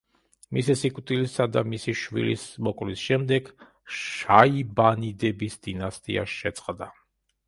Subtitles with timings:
[0.57, 3.51] მისი სიკვდილსა და მისი შვილის მოკვლის შემდეგ
[3.97, 6.89] შაიბანიდების დინასტია შეწყდა.